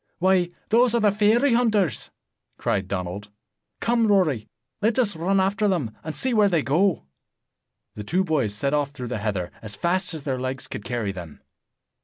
"Why, 0.17 0.49
those 0.69 0.95
are 0.95 0.99
the 0.99 1.11
fairy 1.11 1.53
hunters!" 1.53 2.09
cried 2.57 2.87
Donald. 2.87 3.29
"Come, 3.81 4.07
Rory, 4.07 4.47
let 4.81 4.97
us 4.97 5.15
run 5.15 5.39
after 5.39 5.67
them, 5.67 5.95
and 6.03 6.15
see 6.15 6.33
where 6.33 6.49
they 6.49 6.63
go." 6.63 7.05
The 7.93 8.03
two 8.03 8.23
boys 8.23 8.51
set 8.55 8.73
off 8.73 8.89
through 8.93 9.09
the 9.09 9.19
heather, 9.19 9.51
as 9.61 9.75
fast 9.75 10.15
as 10.15 10.23
their 10.23 10.39
legs 10.41 10.67
could 10.67 10.83
carry 10.83 11.11
them. 11.11 11.39